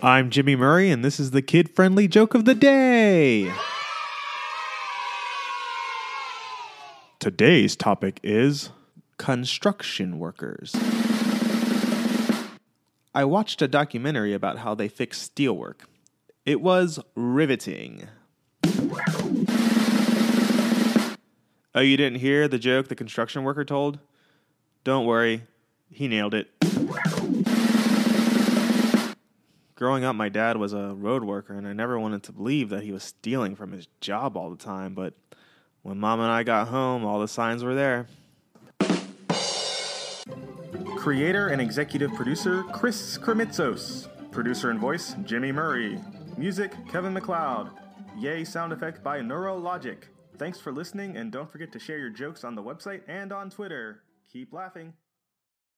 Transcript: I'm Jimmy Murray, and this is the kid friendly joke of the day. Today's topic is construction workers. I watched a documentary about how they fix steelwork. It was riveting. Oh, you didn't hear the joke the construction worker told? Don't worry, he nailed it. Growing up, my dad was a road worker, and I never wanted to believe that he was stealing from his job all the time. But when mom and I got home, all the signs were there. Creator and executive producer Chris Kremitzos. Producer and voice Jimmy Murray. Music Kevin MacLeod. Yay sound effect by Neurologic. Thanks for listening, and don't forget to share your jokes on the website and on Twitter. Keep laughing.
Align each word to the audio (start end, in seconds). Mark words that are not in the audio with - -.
I'm 0.00 0.30
Jimmy 0.30 0.54
Murray, 0.54 0.92
and 0.92 1.04
this 1.04 1.18
is 1.18 1.32
the 1.32 1.42
kid 1.42 1.74
friendly 1.74 2.06
joke 2.06 2.34
of 2.34 2.44
the 2.44 2.54
day. 2.54 3.52
Today's 7.18 7.74
topic 7.74 8.20
is 8.22 8.70
construction 9.16 10.20
workers. 10.20 10.72
I 13.12 13.24
watched 13.24 13.60
a 13.60 13.66
documentary 13.66 14.34
about 14.34 14.58
how 14.58 14.76
they 14.76 14.86
fix 14.86 15.28
steelwork. 15.28 15.80
It 16.46 16.60
was 16.60 17.00
riveting. 17.16 18.06
Oh, 21.74 21.80
you 21.80 21.96
didn't 21.96 22.20
hear 22.20 22.46
the 22.46 22.60
joke 22.60 22.86
the 22.86 22.94
construction 22.94 23.42
worker 23.42 23.64
told? 23.64 23.98
Don't 24.84 25.06
worry, 25.06 25.42
he 25.90 26.06
nailed 26.06 26.34
it. 26.34 26.50
Growing 29.78 30.02
up, 30.02 30.16
my 30.16 30.28
dad 30.28 30.56
was 30.56 30.72
a 30.72 30.92
road 30.96 31.22
worker, 31.22 31.54
and 31.54 31.64
I 31.64 31.72
never 31.72 32.00
wanted 32.00 32.24
to 32.24 32.32
believe 32.32 32.68
that 32.70 32.82
he 32.82 32.90
was 32.90 33.04
stealing 33.04 33.54
from 33.54 33.70
his 33.70 33.86
job 34.00 34.36
all 34.36 34.50
the 34.50 34.56
time. 34.56 34.92
But 34.92 35.14
when 35.82 36.00
mom 36.00 36.18
and 36.18 36.32
I 36.32 36.42
got 36.42 36.66
home, 36.66 37.04
all 37.04 37.20
the 37.20 37.28
signs 37.28 37.62
were 37.62 37.76
there. 37.76 38.08
Creator 40.96 41.50
and 41.50 41.62
executive 41.62 42.12
producer 42.14 42.64
Chris 42.72 43.16
Kremitzos. 43.18 44.08
Producer 44.32 44.70
and 44.70 44.80
voice 44.80 45.14
Jimmy 45.22 45.52
Murray. 45.52 46.00
Music 46.36 46.72
Kevin 46.90 47.12
MacLeod. 47.12 47.70
Yay 48.18 48.42
sound 48.42 48.72
effect 48.72 49.04
by 49.04 49.20
Neurologic. 49.20 49.98
Thanks 50.38 50.58
for 50.58 50.72
listening, 50.72 51.16
and 51.16 51.30
don't 51.30 51.48
forget 51.48 51.70
to 51.70 51.78
share 51.78 51.98
your 51.98 52.10
jokes 52.10 52.42
on 52.42 52.56
the 52.56 52.62
website 52.64 53.02
and 53.06 53.32
on 53.32 53.48
Twitter. 53.48 54.02
Keep 54.32 54.52
laughing. 54.52 54.94